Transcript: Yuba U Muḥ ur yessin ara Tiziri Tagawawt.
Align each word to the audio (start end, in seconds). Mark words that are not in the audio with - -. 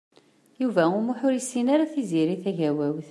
Yuba 0.61 0.83
U 0.97 0.99
Muḥ 1.01 1.19
ur 1.25 1.33
yessin 1.35 1.67
ara 1.73 1.91
Tiziri 1.91 2.37
Tagawawt. 2.43 2.99